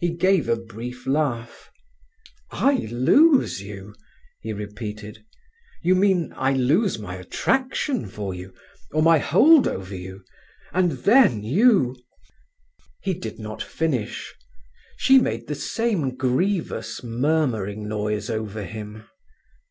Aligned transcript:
He 0.00 0.10
gave 0.10 0.50
a 0.50 0.56
brief 0.56 1.06
laugh. 1.06 1.70
"I 2.50 2.74
lose 2.92 3.62
you!" 3.62 3.94
he 4.42 4.52
repeated. 4.52 5.24
"You 5.82 5.94
mean 5.94 6.34
I 6.36 6.52
lose 6.52 6.98
my 6.98 7.14
attraction 7.16 8.06
for 8.06 8.34
you, 8.34 8.52
or 8.92 9.02
my 9.02 9.16
hold 9.16 9.66
over 9.66 9.96
you, 9.96 10.24
and 10.74 10.92
then 10.92 11.42
you—?" 11.42 11.96
He 13.00 13.14
did 13.14 13.38
not 13.38 13.62
finish. 13.62 14.34
She 14.98 15.18
made 15.18 15.46
the 15.46 15.54
same 15.54 16.14
grievous 16.16 17.02
murmuring 17.02 17.88
noise 17.88 18.28
over 18.28 18.64
him. 18.64 19.04